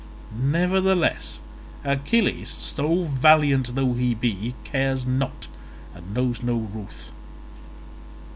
[0.35, 1.41] Nevertheless,
[1.83, 5.47] Achilles, so valiant though he be, cares not
[5.93, 7.11] and knows no ruth.